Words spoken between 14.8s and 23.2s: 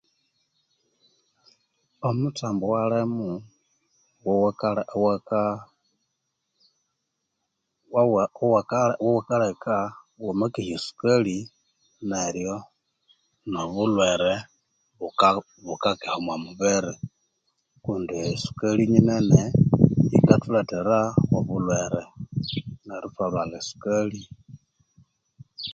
buka bukakeha omwa mubiiri kundi esukali nyinene yikathulethera obulhwere neru